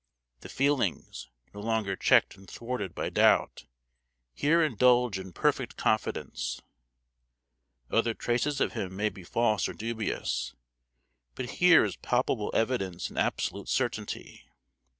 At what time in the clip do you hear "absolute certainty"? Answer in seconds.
13.19-14.47